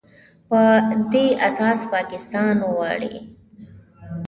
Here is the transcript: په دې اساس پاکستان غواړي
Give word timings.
په 0.49 0.59
دې 1.11 1.25
اساس 1.47 1.79
پاکستان 1.93 2.55
غواړي 2.73 3.15